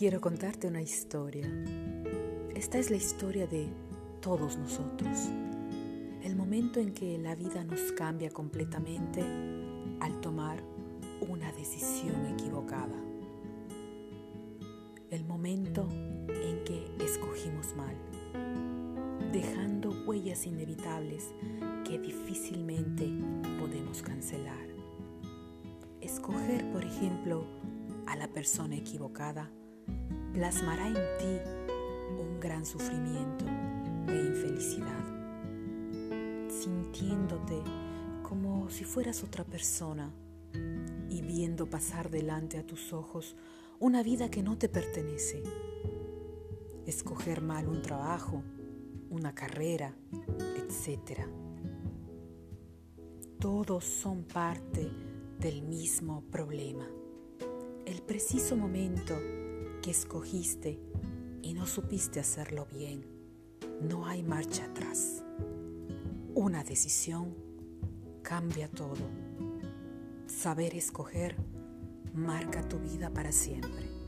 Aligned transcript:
Quiero 0.00 0.18
contarte 0.18 0.66
una 0.66 0.80
historia. 0.80 1.46
Esta 2.54 2.78
es 2.78 2.88
la 2.90 2.96
historia 2.96 3.46
de 3.46 3.68
todos 4.22 4.56
nosotros. 4.56 5.28
El 6.22 6.36
momento 6.36 6.80
en 6.80 6.94
que 6.94 7.18
la 7.18 7.34
vida 7.34 7.64
nos 7.64 7.92
cambia 7.92 8.30
completamente 8.30 9.20
al 10.00 10.18
tomar 10.22 10.62
una 11.28 11.52
decisión 11.52 12.24
equivocada. 12.28 12.96
El 15.10 15.22
momento 15.26 15.86
en 15.90 16.64
que 16.64 16.90
escogimos 17.04 17.76
mal, 17.76 17.94
dejando 19.34 19.90
huellas 20.06 20.46
inevitables 20.46 21.34
que 21.84 21.98
difícilmente 21.98 23.06
podemos 23.58 24.00
cancelar. 24.00 24.66
Escoger, 26.00 26.72
por 26.72 26.86
ejemplo, 26.86 27.44
a 28.06 28.16
la 28.16 28.28
persona 28.28 28.76
equivocada 28.76 29.50
plasmará 30.32 30.86
en 30.86 30.94
ti 30.94 31.40
un 32.18 32.38
gran 32.40 32.64
sufrimiento 32.64 33.44
e 34.08 34.14
infelicidad, 34.14 35.04
sintiéndote 36.48 37.60
como 38.22 38.70
si 38.70 38.84
fueras 38.84 39.24
otra 39.24 39.44
persona 39.44 40.12
y 41.08 41.22
viendo 41.22 41.68
pasar 41.68 42.10
delante 42.10 42.58
a 42.58 42.66
tus 42.66 42.92
ojos 42.92 43.36
una 43.80 44.02
vida 44.02 44.30
que 44.30 44.42
no 44.42 44.56
te 44.56 44.68
pertenece. 44.68 45.42
Escoger 46.86 47.40
mal 47.40 47.66
un 47.66 47.82
trabajo, 47.82 48.42
una 49.10 49.34
carrera, 49.34 49.94
etc. 50.56 51.20
Todos 53.38 53.84
son 53.84 54.24
parte 54.24 54.90
del 55.38 55.62
mismo 55.62 56.22
problema. 56.30 56.86
El 57.86 58.02
preciso 58.02 58.56
momento 58.56 59.14
que 59.80 59.90
escogiste 59.90 60.78
y 61.42 61.54
no 61.54 61.66
supiste 61.66 62.20
hacerlo 62.20 62.66
bien, 62.72 63.06
no 63.80 64.06
hay 64.06 64.22
marcha 64.22 64.64
atrás. 64.64 65.24
Una 66.34 66.62
decisión 66.64 67.34
cambia 68.22 68.68
todo. 68.68 69.08
Saber 70.26 70.74
escoger 70.74 71.36
marca 72.14 72.68
tu 72.68 72.78
vida 72.78 73.10
para 73.10 73.32
siempre. 73.32 73.99